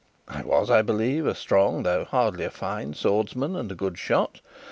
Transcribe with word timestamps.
I 0.27 0.41
was, 0.41 0.71
I 0.71 0.81
believe, 0.81 1.27
a 1.27 1.35
strong, 1.35 1.83
though 1.83 2.05
hardly 2.05 2.49
fine 2.49 2.95
swordsman 2.95 3.55
and 3.55 3.71
a 3.71 3.75
good 3.75 3.99
shot. 3.99 4.41